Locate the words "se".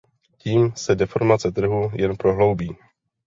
0.75-0.95